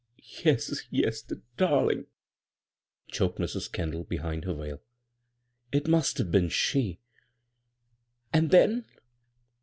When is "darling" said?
1.57-1.97